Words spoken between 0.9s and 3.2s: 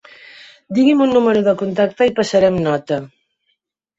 un número de contacte i passarem nota.